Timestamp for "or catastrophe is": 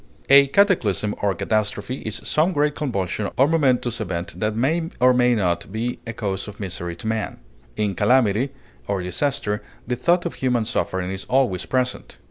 1.21-2.21